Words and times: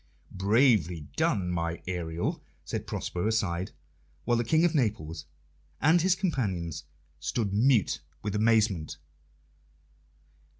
"Bravely 0.33 1.01
done, 1.15 1.51
my 1.51 1.79
Ariel!" 1.87 2.41
said 2.65 2.87
Prospero 2.87 3.27
aside, 3.27 3.69
while 4.25 4.35
the 4.35 4.43
King 4.43 4.65
of 4.65 4.73
Naples 4.73 5.27
and 5.79 6.01
his 6.01 6.15
companions 6.15 6.85
stood 7.19 7.53
mute 7.53 8.01
with 8.23 8.33
amazement. 8.33 8.97